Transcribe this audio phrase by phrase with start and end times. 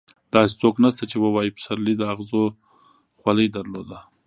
[0.35, 2.43] داسې څوک نشته چې ووايي پسرلي د اغزو
[3.23, 3.99] ځولۍ درلوده.